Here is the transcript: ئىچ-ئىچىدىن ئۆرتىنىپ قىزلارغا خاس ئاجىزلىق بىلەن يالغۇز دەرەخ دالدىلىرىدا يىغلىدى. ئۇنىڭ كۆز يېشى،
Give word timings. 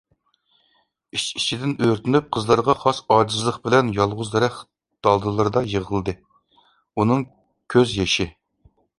ئىچ-ئىچىدىن 1.15 1.73
ئۆرتىنىپ 1.87 2.29
قىزلارغا 2.37 2.73
خاس 2.83 3.01
ئاجىزلىق 3.15 3.59
بىلەن 3.67 3.91
يالغۇز 3.97 4.31
دەرەخ 4.35 4.57
دالدىلىرىدا 5.07 5.63
يىغلىدى. 5.75 6.15
ئۇنىڭ 7.03 7.27
كۆز 7.75 7.93
يېشى، 7.99 8.27